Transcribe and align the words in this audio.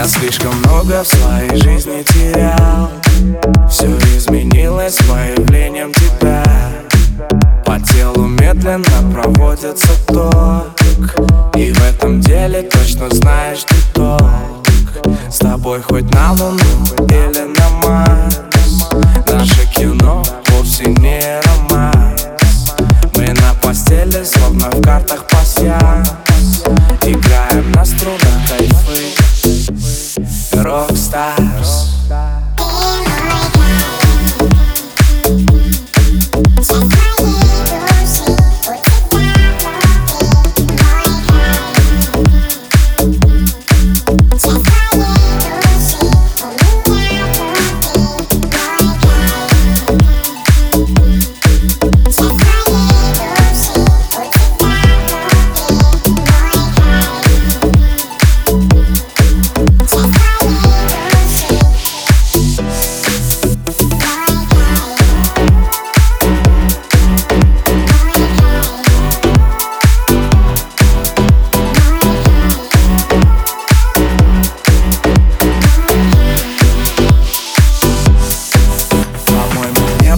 Я 0.00 0.06
слишком 0.06 0.54
много 0.60 1.04
в 1.04 1.06
своей 1.06 1.56
жизни 1.56 2.02
терял. 2.04 2.90
Все 3.68 3.84
изменилось 4.16 4.96
появлением 4.96 5.92
тебя. 5.92 6.42
По 7.66 7.78
телу 7.78 8.26
медленно 8.26 9.12
проводится 9.12 9.88
ток. 10.06 10.72
И 11.54 11.70
в 11.70 11.82
этом 11.82 12.22
деле 12.22 12.62
точно 12.62 13.10
знаешь 13.10 13.62
ты 13.64 13.74
толк. 13.92 14.22
С 15.30 15.36
тобой 15.36 15.82
хоть 15.82 16.10
на 16.14 16.32
луну 16.32 16.99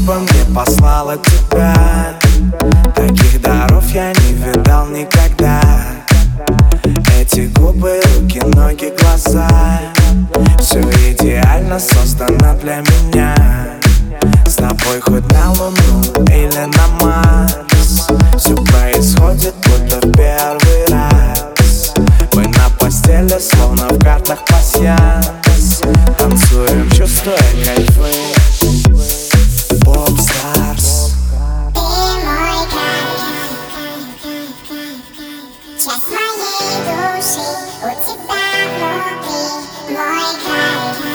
бы 0.02 0.14
мне 0.18 0.44
послала 0.54 1.16
тебя. 1.16 2.14
Таких 2.94 3.40
даров 3.40 3.84
я 3.92 4.12
не 4.12 4.32
видал 4.32 4.86
никогда. 4.88 5.60
Эти 7.18 7.46
губы, 7.46 8.00
руки, 8.16 8.40
ноги, 8.40 8.92
глаза. 8.98 9.48
Все 10.58 10.80
идеально 10.80 11.78
создано 11.78 12.54
для 12.60 12.78
меня. 12.80 13.34
С 14.46 14.56
тобой 14.56 15.00
хоть 15.00 15.30
на 15.32 15.52
луну 15.52 16.02
или 16.28 16.66
на 16.76 16.86
Марс. 17.00 18.08
Все 18.38 18.56
происходит 18.56 19.54
будто 19.64 20.04
в 20.06 20.12
первый 20.12 20.86
раз. 20.88 21.94
Мы 22.32 22.48
на 22.48 22.68
постели, 22.80 23.38
словно 23.38 23.88
в 23.88 23.98
картах 24.02 24.44
пасьянс. 24.46 25.82
Танцуем, 26.18 26.90
чувствуя 26.90 27.36
кайфы. 27.64 28.51
Час 35.84 36.00
моей 36.06 36.78
души 36.84 37.40
у 37.82 37.90
тебя 38.06 38.42
внутри 38.78 39.96
мой 39.96 40.32
край. 40.44 41.11